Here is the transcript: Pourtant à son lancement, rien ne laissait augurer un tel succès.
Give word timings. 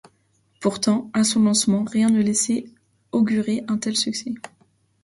Pourtant 0.61 1.11
à 1.13 1.23
son 1.23 1.43
lancement, 1.43 1.83
rien 1.83 2.09
ne 2.09 2.23
laissait 2.23 2.65
augurer 3.11 3.63
un 3.67 3.77
tel 3.77 3.95
succès. 3.95 4.33